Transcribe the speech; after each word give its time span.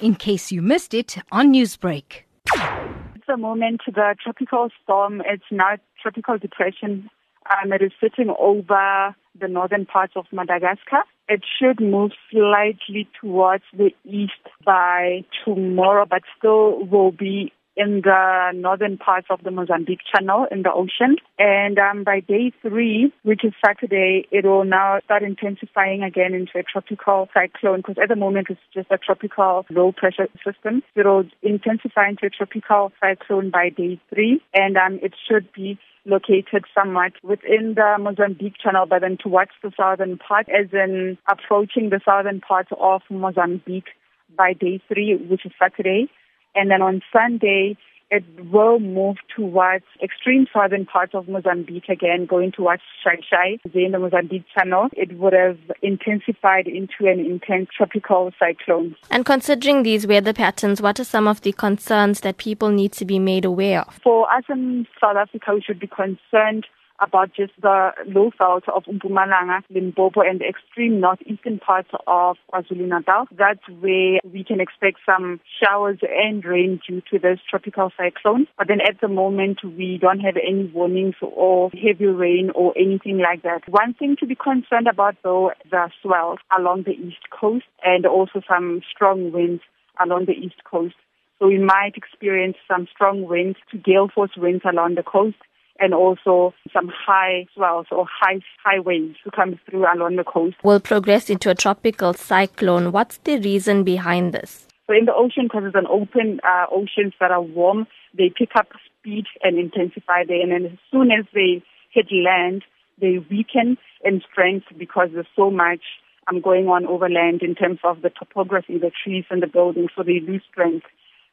in 0.00 0.14
case 0.14 0.52
you 0.52 0.62
missed 0.62 0.94
it 0.94 1.16
on 1.32 1.52
Newsbreak. 1.52 2.22
At 2.54 3.26
the 3.26 3.36
moment, 3.36 3.82
the 3.86 4.14
tropical 4.22 4.68
storm, 4.82 5.22
it's 5.24 5.44
now 5.50 5.76
tropical 6.00 6.38
depression. 6.38 7.10
Um, 7.50 7.72
it 7.72 7.82
is 7.82 7.92
sitting 8.00 8.34
over 8.38 9.14
the 9.38 9.48
northern 9.48 9.86
parts 9.86 10.14
of 10.16 10.26
Madagascar. 10.32 11.02
It 11.28 11.42
should 11.58 11.80
move 11.80 12.12
slightly 12.30 13.08
towards 13.20 13.64
the 13.76 13.90
east 14.04 14.32
by 14.64 15.24
tomorrow, 15.44 16.06
but 16.08 16.22
still 16.38 16.84
will 16.84 17.12
be 17.12 17.52
in 17.76 18.00
the 18.02 18.52
northern 18.54 18.96
parts 18.96 19.26
of 19.30 19.42
the 19.44 19.50
Mozambique 19.50 20.00
Channel 20.12 20.46
in 20.50 20.62
the 20.62 20.72
ocean. 20.72 21.16
And 21.38 21.78
um, 21.78 22.04
by 22.04 22.20
day 22.20 22.52
three, 22.62 23.12
which 23.22 23.44
is 23.44 23.52
Saturday, 23.64 24.26
it 24.30 24.44
will 24.44 24.64
now 24.64 25.00
start 25.04 25.22
intensifying 25.22 26.02
again 26.02 26.34
into 26.34 26.58
a 26.58 26.62
tropical 26.62 27.28
cyclone 27.34 27.78
because 27.78 27.96
at 28.02 28.08
the 28.08 28.16
moment 28.16 28.48
it's 28.50 28.60
just 28.72 28.90
a 28.90 28.98
tropical 28.98 29.66
low 29.70 29.92
pressure 29.92 30.28
system. 30.44 30.82
It 30.94 31.04
will 31.04 31.24
intensify 31.42 32.08
into 32.08 32.26
a 32.26 32.30
tropical 32.30 32.92
cyclone 33.00 33.50
by 33.50 33.68
day 33.68 34.00
three, 34.08 34.40
and 34.54 34.76
um, 34.76 34.98
it 35.02 35.12
should 35.28 35.52
be 35.52 35.78
located 36.06 36.64
somewhat 36.74 37.12
within 37.22 37.74
the 37.74 37.96
Mozambique 37.98 38.54
Channel, 38.62 38.86
but 38.86 39.00
then 39.00 39.18
towards 39.20 39.50
the 39.62 39.72
southern 39.76 40.18
part, 40.18 40.46
as 40.48 40.72
in 40.72 41.18
approaching 41.28 41.90
the 41.90 42.00
southern 42.04 42.40
part 42.40 42.68
of 42.80 43.02
Mozambique 43.10 43.90
by 44.36 44.52
day 44.52 44.80
three, 44.88 45.16
which 45.28 45.44
is 45.44 45.52
Saturday. 45.60 46.08
And 46.56 46.70
then 46.70 46.82
on 46.82 47.02
Sunday, 47.12 47.76
it 48.10 48.24
will 48.52 48.78
move 48.78 49.16
towards 49.34 49.84
extreme 50.02 50.46
southern 50.52 50.86
parts 50.86 51.12
of 51.14 51.28
Mozambique 51.28 51.88
again, 51.88 52.24
going 52.26 52.52
towards 52.52 52.82
Xai-Xai, 53.04 53.58
in 53.74 53.92
the 53.92 53.98
Mozambique 53.98 54.44
Channel. 54.56 54.88
It 54.92 55.18
would 55.18 55.32
have 55.32 55.58
intensified 55.82 56.68
into 56.68 57.10
an 57.10 57.18
intense 57.18 57.68
tropical 57.76 58.30
cyclone. 58.38 58.94
And 59.10 59.26
considering 59.26 59.82
these 59.82 60.06
weather 60.06 60.32
patterns, 60.32 60.80
what 60.80 61.00
are 61.00 61.04
some 61.04 61.26
of 61.26 61.40
the 61.42 61.52
concerns 61.52 62.20
that 62.20 62.38
people 62.38 62.70
need 62.70 62.92
to 62.92 63.04
be 63.04 63.18
made 63.18 63.44
aware 63.44 63.80
of? 63.80 63.94
For 64.02 64.32
us 64.32 64.44
in 64.48 64.86
South 65.00 65.16
Africa, 65.16 65.54
we 65.54 65.62
should 65.62 65.80
be 65.80 65.88
concerned 65.88 66.66
about 67.00 67.32
just 67.34 67.52
the 67.60 67.90
Lowveld 68.08 68.68
of 68.74 68.84
Mpumalanga, 68.84 69.62
Limpopo, 69.70 70.20
and 70.20 70.40
the 70.40 70.46
extreme 70.46 71.00
northeastern 71.00 71.58
parts 71.58 71.88
of 72.06 72.36
KwaZulu-Natal. 72.52 73.26
That's 73.36 73.66
where 73.80 74.20
we 74.24 74.44
can 74.44 74.60
expect 74.60 74.98
some 75.04 75.40
showers 75.62 75.98
and 76.02 76.44
rain 76.44 76.80
due 76.86 77.02
to 77.10 77.18
this 77.18 77.40
tropical 77.48 77.90
cyclone. 77.96 78.46
But 78.58 78.68
then 78.68 78.80
at 78.80 79.00
the 79.00 79.08
moment, 79.08 79.58
we 79.64 79.98
don't 80.00 80.20
have 80.20 80.36
any 80.36 80.64
warnings 80.72 81.14
or 81.20 81.70
heavy 81.70 82.06
rain 82.06 82.50
or 82.54 82.72
anything 82.76 83.18
like 83.18 83.42
that. 83.42 83.68
One 83.68 83.94
thing 83.94 84.16
to 84.20 84.26
be 84.26 84.34
concerned 84.34 84.88
about, 84.90 85.16
though, 85.22 85.52
the 85.70 85.90
swells 86.02 86.38
along 86.56 86.84
the 86.84 86.92
east 86.92 87.30
coast 87.30 87.66
and 87.82 88.06
also 88.06 88.40
some 88.48 88.82
strong 88.90 89.32
winds 89.32 89.62
along 90.02 90.26
the 90.26 90.32
east 90.32 90.64
coast. 90.64 90.94
So 91.38 91.48
we 91.48 91.58
might 91.58 91.92
experience 91.96 92.56
some 92.66 92.86
strong 92.92 93.26
winds 93.26 93.58
to 93.70 93.76
gale 93.76 94.08
force 94.12 94.30
winds 94.36 94.62
along 94.64 94.94
the 94.94 95.02
coast 95.02 95.36
and 95.78 95.94
also 95.94 96.54
some 96.72 96.88
high 96.88 97.46
swells 97.54 97.86
or 97.90 98.06
high 98.06 98.40
high 98.64 98.80
waves 98.80 99.16
to 99.24 99.30
come 99.30 99.58
through 99.68 99.84
along 99.84 100.16
the 100.16 100.24
coast. 100.24 100.56
Will 100.62 100.80
progress 100.80 101.30
into 101.30 101.50
a 101.50 101.54
tropical 101.54 102.14
cyclone. 102.14 102.92
What's 102.92 103.18
the 103.18 103.38
reason 103.38 103.84
behind 103.84 104.32
this? 104.32 104.66
So 104.86 104.94
in 104.94 105.04
the 105.04 105.14
ocean, 105.14 105.44
because 105.44 105.64
it's 105.66 105.76
an 105.76 105.86
open 105.90 106.40
uh, 106.44 106.66
oceans 106.70 107.14
that 107.20 107.30
are 107.30 107.42
warm, 107.42 107.86
they 108.16 108.32
pick 108.36 108.50
up 108.56 108.68
speed 108.86 109.24
and 109.42 109.58
intensify 109.58 110.24
there. 110.26 110.40
And 110.40 110.52
then 110.52 110.72
as 110.72 110.78
soon 110.90 111.10
as 111.10 111.24
they 111.34 111.62
hit 111.90 112.06
land, 112.12 112.62
they 113.00 113.18
weaken 113.30 113.78
in 114.04 114.22
strength 114.30 114.66
because 114.78 115.08
there's 115.12 115.26
so 115.34 115.50
much 115.50 115.80
um, 116.28 116.40
going 116.40 116.66
on 116.68 116.86
over 116.86 117.08
land 117.08 117.42
in 117.42 117.54
terms 117.54 117.78
of 117.84 118.02
the 118.02 118.10
topography, 118.10 118.78
the 118.78 118.90
trees 119.04 119.24
and 119.30 119.42
the 119.42 119.46
buildings, 119.46 119.90
so 119.96 120.02
they 120.02 120.20
lose 120.20 120.42
strength. 120.50 120.86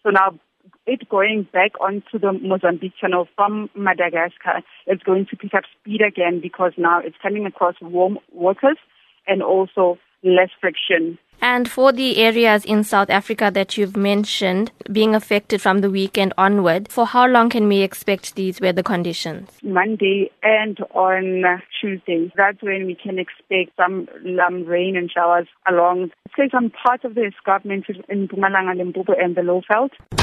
So 0.03 0.09
now 0.09 0.39
it 0.85 1.07
going 1.09 1.47
back 1.53 1.71
onto 1.79 2.19
the 2.19 2.33
Mozambique 2.33 2.93
channel 2.99 3.27
from 3.35 3.69
Madagascar 3.75 4.61
is 4.87 4.99
going 5.05 5.25
to 5.29 5.37
pick 5.37 5.53
up 5.53 5.63
speed 5.79 6.01
again 6.01 6.39
because 6.41 6.73
now 6.77 6.99
it's 6.99 7.15
coming 7.21 7.45
across 7.45 7.75
warm 7.81 8.19
waters 8.31 8.77
and 9.27 9.41
also 9.41 9.97
less 10.23 10.49
friction. 10.59 11.17
And 11.41 11.69
for 11.69 11.91
the 11.91 12.17
areas 12.19 12.63
in 12.63 12.85
South 12.85 13.09
Africa 13.09 13.51
that 13.53 13.77
you've 13.77 13.97
mentioned 13.97 14.71
being 14.89 15.13
affected 15.13 15.61
from 15.61 15.81
the 15.81 15.89
weekend 15.89 16.33
onward, 16.37 16.89
for 16.89 17.05
how 17.05 17.27
long 17.27 17.49
can 17.49 17.67
we 17.67 17.81
expect 17.81 18.35
these 18.35 18.61
weather 18.61 18.83
conditions? 18.83 19.49
Monday 19.61 20.31
and 20.41 20.79
on 20.91 21.43
Tuesday. 21.81 22.31
That's 22.37 22.61
when 22.61 22.85
we 22.85 22.95
can 22.95 23.19
expect 23.19 23.75
some 23.75 24.07
um, 24.45 24.63
rain 24.63 24.95
and 24.95 25.11
showers 25.11 25.47
along, 25.69 26.11
say, 26.37 26.47
some 26.49 26.71
parts 26.71 27.03
of 27.03 27.15
the 27.15 27.25
escarpment 27.25 27.87
in 28.07 28.29
Mpumalanga, 28.29 28.77
Limpopo, 28.77 29.13
and 29.13 29.35
the 29.35 29.41
Lowveld. 29.41 29.89